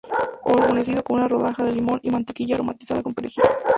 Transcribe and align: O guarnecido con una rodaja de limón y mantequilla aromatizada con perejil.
O 0.47 0.51
guarnecido 0.55 1.03
con 1.03 1.17
una 1.17 1.27
rodaja 1.27 1.63
de 1.63 1.73
limón 1.73 1.99
y 2.01 2.09
mantequilla 2.09 2.55
aromatizada 2.55 3.03
con 3.03 3.13
perejil. 3.13 3.43